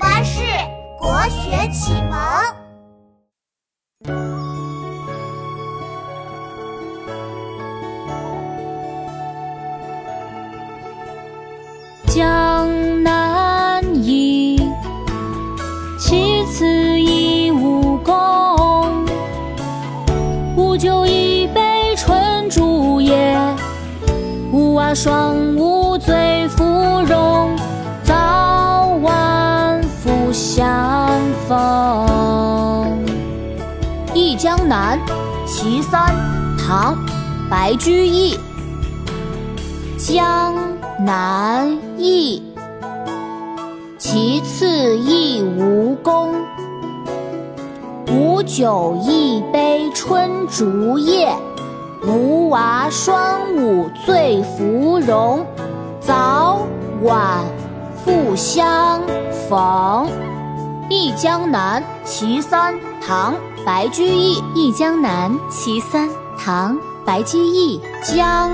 [0.00, 0.40] 巴士
[0.98, 2.18] 国学启蒙。
[12.06, 14.58] 江南忆，
[15.98, 16.66] 其次
[16.98, 19.04] 忆吴宫。
[20.56, 23.36] 吴酒一杯春竹叶，
[24.50, 26.64] 吴娃双舞醉芙
[27.02, 27.54] 蓉。
[28.02, 28.16] 早
[30.60, 31.56] 相逢。
[34.14, 34.98] 《忆江南·
[35.46, 36.02] 其三》
[36.58, 36.94] 唐·
[37.48, 38.38] 白居易。
[39.96, 40.54] 江
[41.02, 42.42] 南忆，
[43.96, 46.34] 其次忆吴宫。
[48.08, 51.34] 吴酒一杯春竹叶，
[52.06, 55.42] 吴娃双舞醉芙蓉。
[56.00, 56.58] 早
[57.00, 57.46] 晚
[58.04, 59.00] 复相
[59.48, 60.06] 逢。
[60.92, 63.32] 《忆江南·其三》唐·
[63.64, 64.40] 白居易。
[64.56, 66.74] 《忆江南·其三》唐·
[67.04, 67.80] 白居易。
[68.02, 68.50] 江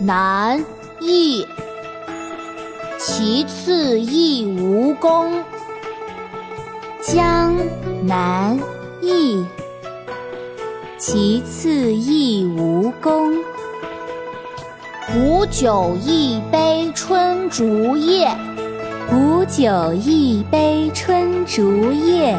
[0.00, 0.64] 南
[1.00, 1.44] 忆，
[2.96, 5.42] 其次忆吴宫。
[7.02, 7.56] 江
[8.04, 8.56] 南
[9.02, 9.44] 忆，
[10.96, 13.36] 其次忆吴宫。
[15.16, 18.30] 吴酒一杯春竹叶，
[19.12, 22.36] 吴酒一杯春竹叶。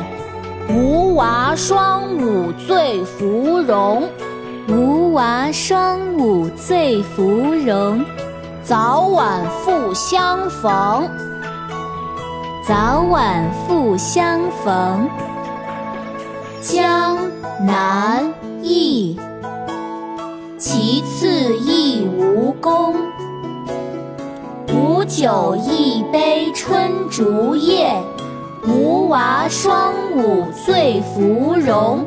[0.69, 4.07] 吴娃双舞醉芙蓉，
[4.69, 8.03] 吴娃双舞醉芙蓉。
[8.63, 11.09] 早晚复相逢，
[12.65, 15.09] 早晚复相逢。
[16.61, 17.17] 江
[17.65, 19.19] 南忆，
[20.57, 21.27] 其次
[21.57, 23.10] 忆吴宫。
[25.11, 28.01] 酒一杯春竹叶，
[28.65, 32.05] 吴娃双舞醉芙蓉。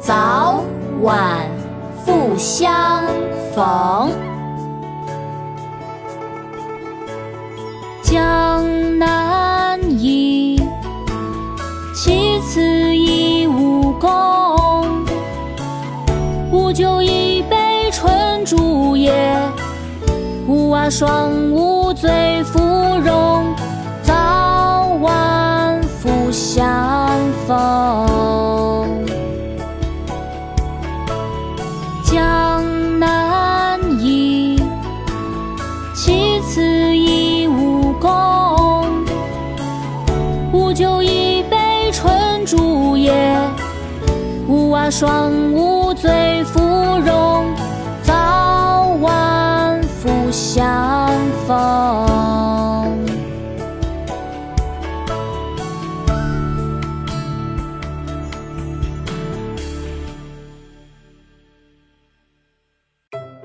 [0.00, 0.60] 早
[1.00, 1.48] 晚
[2.04, 3.04] 复相
[3.54, 4.29] 逢。
[20.80, 22.58] 吴娃双舞醉芙
[23.04, 23.54] 蓉。
[24.02, 29.04] 早晚复相逢。
[32.02, 32.64] 江
[32.98, 34.58] 南忆，
[35.94, 36.62] 其次
[36.96, 39.04] 忆吴宫。
[40.50, 42.10] 吴酒一杯春
[42.46, 43.12] 竹叶，
[44.48, 46.10] 吴娃双舞醉